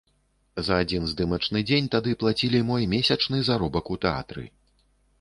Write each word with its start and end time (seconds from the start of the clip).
За 0.69 0.73
адзін 0.85 1.05
здымачны 1.11 1.59
дзень 1.69 1.91
тады 1.97 2.17
плацілі 2.25 2.65
мой 2.73 2.91
месячны 2.97 3.45
заробак 3.51 3.85
у 3.99 4.03
тэатры. 4.09 4.53